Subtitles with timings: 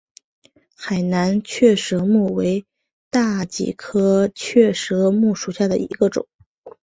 [0.75, 2.65] 海南雀舌木为
[3.11, 6.27] 大戟科雀舌木属下的一个种。